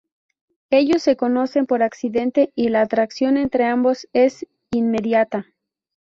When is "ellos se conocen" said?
0.71-1.67